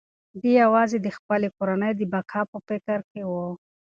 [0.41, 3.33] دی یوازې د خپلې کورنۍ د بقا په فکر کې و.